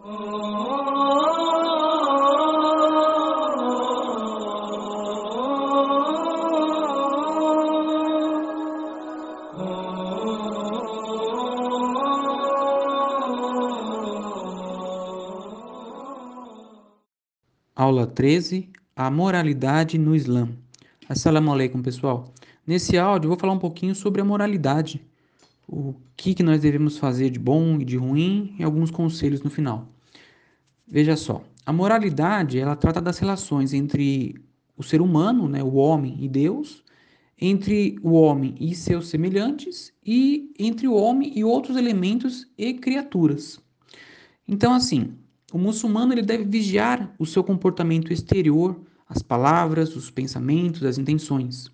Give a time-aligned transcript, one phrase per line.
[0.00, 0.14] Aula
[18.06, 20.48] 13: A moralidade no Islã.
[21.08, 22.32] Assalamu alaikum, pessoal.
[22.64, 25.04] Nesse áudio eu vou falar um pouquinho sobre a moralidade,
[25.68, 29.50] o que, que nós devemos fazer de bom e de ruim e alguns conselhos no
[29.50, 29.86] final.
[30.86, 34.34] Veja só, a moralidade ela trata das relações entre
[34.74, 36.82] o ser humano, né, o homem e Deus,
[37.38, 43.60] entre o homem e seus semelhantes e entre o homem e outros elementos e criaturas.
[44.46, 45.12] Então, assim,
[45.52, 51.70] o muçulmano ele deve vigiar o seu comportamento exterior, as palavras, os pensamentos, as intenções.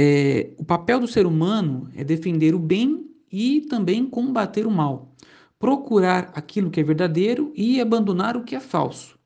[0.00, 5.12] É, o papel do ser humano é defender o bem e também combater o mal,
[5.58, 9.18] procurar aquilo que é verdadeiro e abandonar o que é falso,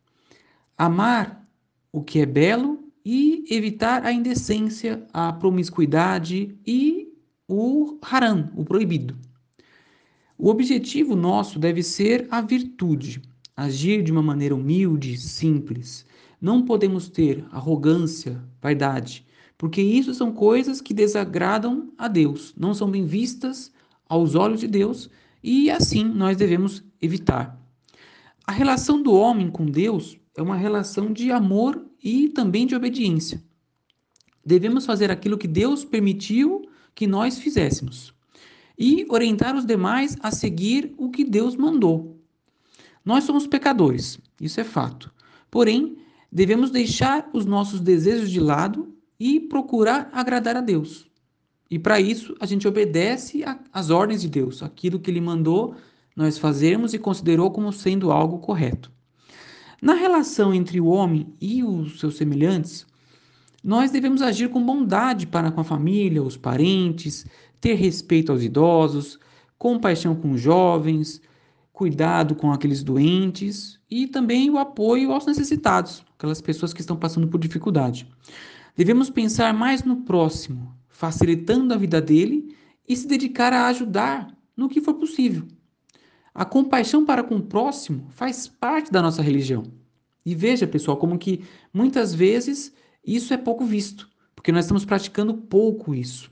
[0.79, 1.47] amar
[1.93, 7.13] o que é belo e evitar a indecência, a promiscuidade e
[7.47, 9.15] o haram, o proibido.
[10.39, 13.21] O objetivo nosso deve ser a virtude
[13.55, 16.07] agir de uma maneira humilde, simples.
[16.41, 19.27] Não podemos ter arrogância, vaidade,
[19.63, 23.71] porque isso são coisas que desagradam a Deus, não são bem vistas
[24.09, 25.09] aos olhos de Deus
[25.41, 27.57] e assim nós devemos evitar.
[28.45, 33.41] A relação do homem com Deus é uma relação de amor e também de obediência.
[34.45, 38.13] Devemos fazer aquilo que Deus permitiu que nós fizéssemos
[38.77, 42.21] e orientar os demais a seguir o que Deus mandou.
[43.05, 45.15] Nós somos pecadores, isso é fato.
[45.49, 45.99] Porém,
[46.33, 48.93] devemos deixar os nossos desejos de lado
[49.25, 51.07] e procurar agradar a Deus.
[51.71, 55.77] E para isso, a gente obedece às ordens de Deus, aquilo que Ele mandou
[56.17, 58.91] nós fazermos e considerou como sendo algo correto.
[59.81, 62.85] Na relação entre o homem e os seus semelhantes,
[63.63, 67.25] nós devemos agir com bondade para com a família, os parentes,
[67.61, 69.21] ter respeito aos idosos,
[69.57, 71.23] compaixão com os jovens,
[71.73, 77.29] cuidado com aqueles doentes e também o apoio aos necessitados, aquelas pessoas que estão passando
[77.29, 78.05] por dificuldade.
[78.77, 82.57] Devemos pensar mais no próximo, facilitando a vida dele
[82.89, 85.47] e se dedicar a ajudar no que for possível.
[86.35, 89.65] A compaixão para com o próximo faz parte da nossa religião.
[90.25, 92.73] E veja, pessoal, como que muitas vezes
[93.05, 96.31] isso é pouco visto, porque nós estamos praticando pouco isso.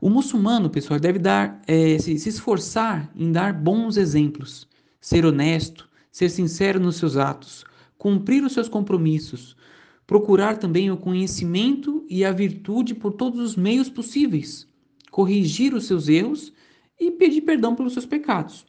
[0.00, 4.68] O muçulmano, pessoal, deve dar, é, se, se esforçar em dar bons exemplos,
[5.00, 7.64] ser honesto, ser sincero nos seus atos,
[7.98, 9.56] cumprir os seus compromissos,
[10.06, 14.66] procurar também o conhecimento e a virtude por todos os meios possíveis,
[15.10, 16.52] corrigir os seus erros
[16.98, 18.64] e pedir perdão pelos seus pecados.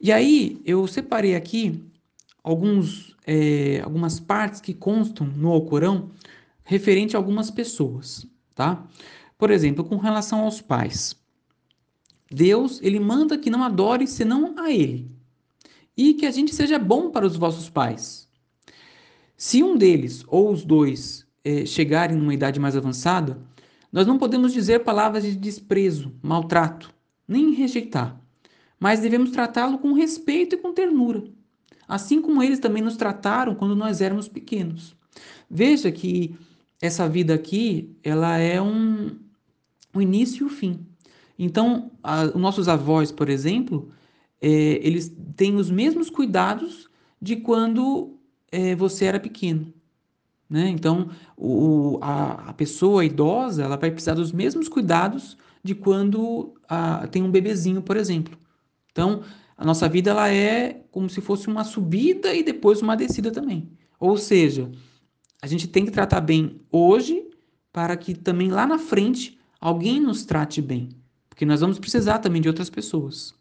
[0.00, 1.82] E aí eu separei aqui
[2.42, 6.10] alguns, é, algumas partes que constam no Alcorão
[6.64, 8.86] referente a algumas pessoas, tá?
[9.36, 11.16] Por exemplo, com relação aos pais.
[12.30, 15.10] Deus, ele manda que não adore senão a ele.
[15.96, 18.28] E que a gente seja bom para os vossos pais.
[19.40, 23.40] Se um deles ou os dois eh, chegarem numa idade mais avançada,
[23.90, 26.92] nós não podemos dizer palavras de desprezo, maltrato,
[27.26, 28.20] nem rejeitar,
[28.78, 31.24] mas devemos tratá-lo com respeito e com ternura,
[31.88, 34.94] assim como eles também nos trataram quando nós éramos pequenos.
[35.48, 36.36] Veja que
[36.78, 39.18] essa vida aqui, ela é um,
[39.94, 40.86] o início e o fim.
[41.38, 43.90] Então, a, os nossos avós, por exemplo,
[44.38, 44.50] é,
[44.86, 46.90] eles têm os mesmos cuidados
[47.22, 48.19] de quando
[48.50, 49.72] é, você era pequeno.
[50.48, 50.68] Né?
[50.68, 57.06] Então, o, a, a, pessoa idosa ela vai precisar dos mesmos cuidados de quando a,
[57.06, 58.36] tem um bebezinho, por exemplo.
[58.90, 59.22] Então,
[59.56, 63.70] a nossa vida ela é como se fosse uma subida e depois uma descida também.
[64.00, 64.72] Ou seja,
[65.40, 67.28] a gente tem que tratar bem hoje
[67.72, 70.88] para que também lá na frente alguém nos trate bem,
[71.28, 73.34] porque nós vamos precisar também de outras pessoas.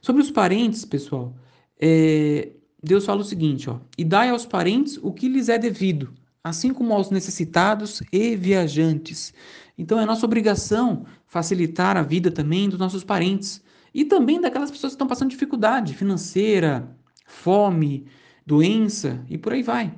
[0.00, 1.34] Sobre os parentes, pessoal,
[1.78, 2.52] é,
[2.82, 6.72] Deus fala o seguinte: ó, e dai aos parentes o que lhes é devido, assim
[6.72, 9.34] como aos necessitados e viajantes.
[9.76, 14.92] Então é nossa obrigação facilitar a vida também dos nossos parentes e também daquelas pessoas
[14.92, 16.88] que estão passando dificuldade financeira,
[17.26, 18.06] fome,
[18.46, 19.92] doença e por aí vai.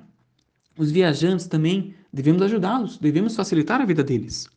[0.78, 4.48] Os viajantes também devemos ajudá-los, devemos facilitar a vida deles.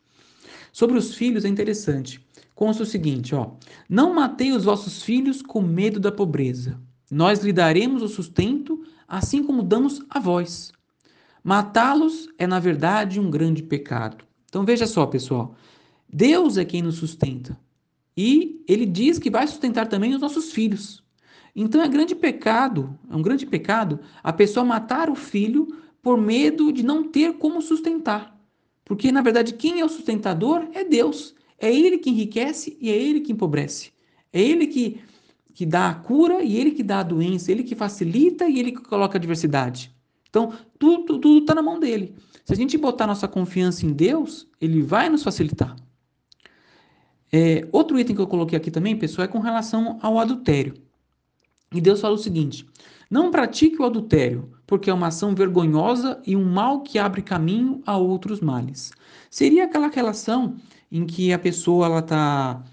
[0.71, 2.25] Sobre os filhos é interessante.
[2.55, 3.51] Consta o seguinte, ó:
[3.89, 6.79] Não matei os vossos filhos com medo da pobreza.
[7.13, 10.71] Nós lhe daremos o sustento, assim como damos a vós.
[11.43, 14.25] Matá-los é, na verdade, um grande pecado.
[14.49, 15.55] Então veja só, pessoal.
[16.11, 17.55] Deus é quem nos sustenta.
[18.17, 21.03] E ele diz que vai sustentar também os nossos filhos.
[21.55, 25.67] Então é grande pecado, é um grande pecado a pessoa matar o filho
[26.01, 28.35] por medo de não ter como sustentar.
[28.83, 31.35] Porque na verdade quem é o sustentador é Deus.
[31.59, 33.91] É ele que enriquece e é ele que empobrece.
[34.31, 34.99] É ele que,
[35.53, 38.71] que dá a cura e ele que dá a doença, ele que facilita e ele
[38.71, 39.93] que coloca a diversidade.
[40.29, 42.15] Então, tudo está na mão dele.
[42.43, 45.75] Se a gente botar nossa confiança em Deus, ele vai nos facilitar.
[47.31, 50.73] É, outro item que eu coloquei aqui também, pessoal, é com relação ao adultério.
[51.73, 52.65] E Deus fala o seguinte:
[53.09, 57.81] Não pratique o adultério, porque é uma ação vergonhosa e um mal que abre caminho
[57.85, 58.91] a outros males.
[59.29, 60.55] Seria aquela relação
[60.91, 62.63] em que a pessoa ela está,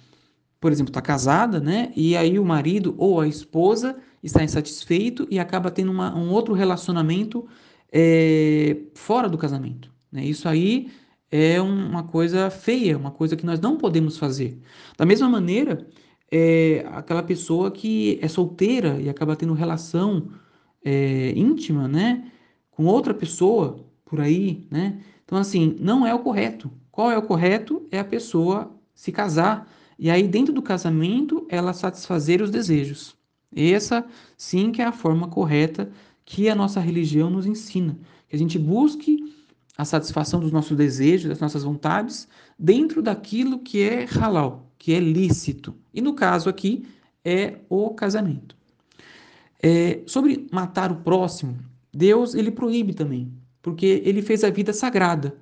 [0.60, 1.90] por exemplo, está casada, né?
[1.96, 6.52] E aí o marido ou a esposa está insatisfeito e acaba tendo uma, um outro
[6.52, 7.48] relacionamento
[7.90, 9.90] é, fora do casamento.
[10.12, 10.24] Né?
[10.24, 10.90] Isso aí
[11.30, 14.60] é uma coisa feia, uma coisa que nós não podemos fazer.
[14.98, 15.86] Da mesma maneira,
[16.30, 20.28] é aquela pessoa que é solteira e acaba tendo relação
[20.84, 22.30] é, íntima, né,
[22.70, 25.00] com outra pessoa por aí, né?
[25.24, 26.70] Então, assim, não é o correto.
[26.90, 27.86] Qual é o correto?
[27.90, 33.14] É a pessoa se casar e aí dentro do casamento ela satisfazer os desejos.
[33.54, 35.90] Essa sim que é a forma correta
[36.24, 39.18] que a nossa religião nos ensina, que a gente busque
[39.76, 42.26] a satisfação dos nossos desejos, das nossas vontades,
[42.58, 45.74] dentro daquilo que é halal, que é lícito.
[45.92, 46.86] E no caso aqui
[47.22, 48.56] é o casamento.
[49.62, 51.58] É, sobre matar o próximo,
[51.92, 53.30] Deus ele proíbe também,
[53.60, 55.36] porque ele fez a vida sagrada.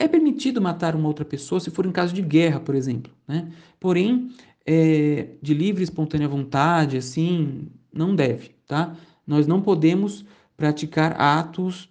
[0.00, 3.12] É permitido matar uma outra pessoa se for em caso de guerra, por exemplo.
[3.28, 3.52] Né?
[3.78, 4.30] Porém,
[4.66, 8.96] é, de livre e espontânea vontade, assim, não deve, tá?
[9.26, 10.24] Nós não podemos
[10.56, 11.90] praticar atos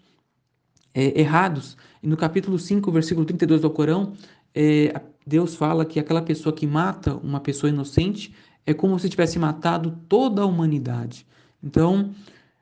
[0.91, 1.77] é, errados.
[2.01, 4.13] E no capítulo 5, versículo 32 do Corão,
[4.55, 8.33] é, Deus fala que aquela pessoa que mata uma pessoa inocente
[8.65, 11.27] é como se tivesse matado toda a humanidade.
[11.63, 12.09] Então,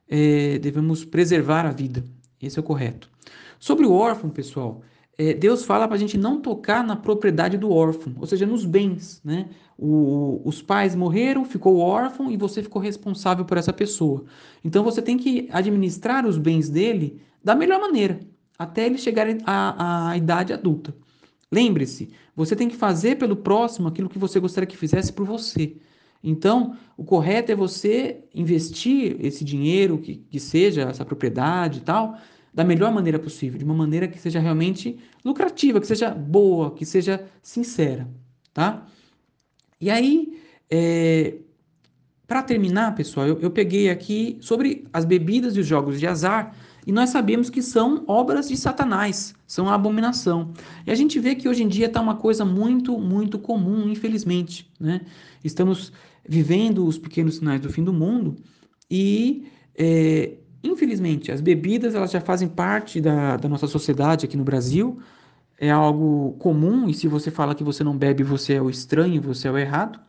[0.10, 2.04] é, devemos preservar a vida.
[2.42, 3.10] Esse é o correto.
[3.58, 4.82] Sobre o órfão, pessoal,
[5.18, 8.64] é, Deus fala para a gente não tocar na propriedade do órfão, ou seja, nos
[8.66, 9.20] bens.
[9.24, 9.50] Né?
[9.78, 14.26] O, os pais morreram, ficou órfão e você ficou responsável por essa pessoa.
[14.64, 18.20] Então você tem que administrar os bens dele da melhor maneira,
[18.60, 20.94] até ele chegar à, à idade adulta.
[21.52, 25.78] Lembre-se, você tem que fazer pelo próximo aquilo que você gostaria que fizesse por você.
[26.24, 32.18] Então, o correto é você investir esse dinheiro, que, que seja essa propriedade e tal,
[32.58, 36.88] da melhor maneira possível, de uma maneira que seja realmente lucrativa, que seja boa, que
[36.88, 38.10] seja sincera,
[38.52, 38.84] tá?
[39.80, 41.36] E aí, é,
[42.26, 46.56] para terminar, pessoal, eu, eu peguei aqui sobre as bebidas e os jogos de azar,
[46.88, 50.52] e nós sabemos que são obras de Satanás, são a abominação.
[50.84, 54.68] E a gente vê que hoje em dia está uma coisa muito, muito comum, infelizmente.
[54.80, 55.02] Né?
[55.44, 55.94] Estamos
[56.28, 58.36] vivendo os pequenos sinais do fim do mundo
[58.90, 59.46] e
[59.78, 65.00] é, Infelizmente, as bebidas elas já fazem parte da, da nossa sociedade aqui no Brasil,
[65.60, 69.22] é algo comum, e se você fala que você não bebe, você é o estranho,
[69.22, 70.00] você é o errado.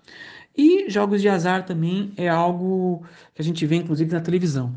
[0.56, 3.02] E jogos de azar também é algo
[3.34, 4.74] que a gente vê, inclusive, na televisão.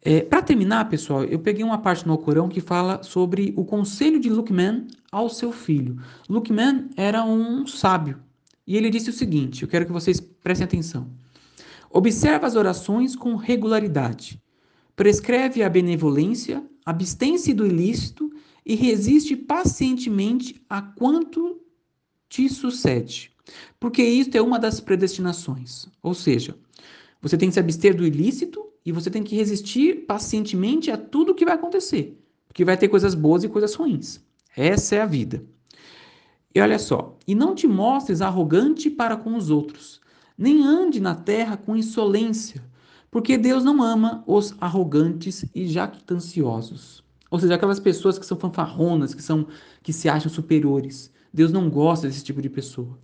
[0.00, 4.20] É, Para terminar, pessoal, eu peguei uma parte no Alcorão que fala sobre o conselho
[4.20, 5.98] de Luqman ao seu filho.
[6.28, 8.20] Luqman era um sábio
[8.66, 11.08] e ele disse o seguinte: eu quero que vocês prestem atenção.
[11.90, 14.40] Observa as orações com regularidade
[14.98, 18.32] prescreve a benevolência, abstém-se do ilícito
[18.66, 21.60] e resiste pacientemente a quanto
[22.28, 23.30] te sucede.
[23.78, 25.86] Porque isto é uma das predestinações.
[26.02, 26.58] Ou seja,
[27.22, 31.32] você tem que se abster do ilícito e você tem que resistir pacientemente a tudo
[31.32, 32.20] que vai acontecer.
[32.48, 34.20] Porque vai ter coisas boas e coisas ruins.
[34.56, 35.44] Essa é a vida.
[36.52, 40.00] E olha só, e não te mostres arrogante para com os outros,
[40.36, 42.64] nem ande na terra com insolência,
[43.10, 47.02] porque Deus não ama os arrogantes e jactanciosos.
[47.30, 49.46] Ou seja, aquelas pessoas que são fanfarronas, que são
[49.82, 51.12] que se acham superiores.
[51.32, 52.98] Deus não gosta desse tipo de pessoa.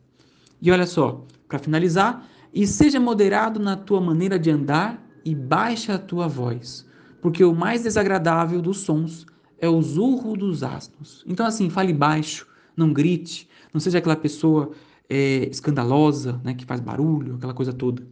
[0.61, 5.95] E olha só, para finalizar, e seja moderado na tua maneira de andar e baixa
[5.95, 6.87] a tua voz,
[7.21, 9.27] porque o mais desagradável dos sons
[9.59, 11.25] é o zurro dos asnos.
[11.27, 12.47] Então assim, fale baixo,
[12.77, 14.71] não grite, não seja aquela pessoa
[15.09, 18.07] é, escandalosa, né, que faz barulho, aquela coisa toda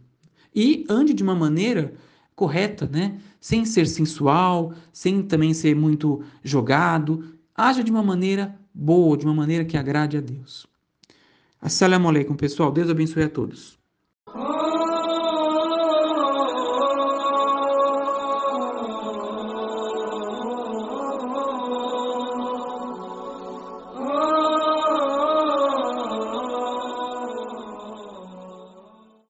[0.55, 1.93] e ande de uma maneira
[2.35, 3.19] correta, né?
[3.39, 7.23] Sem ser sensual, sem também ser muito jogado.
[7.55, 10.65] Haja de uma maneira boa, de uma maneira que agrade a Deus.
[11.61, 12.71] Assalamu alaikum, pessoal.
[12.71, 13.82] Deus abençoe a todos.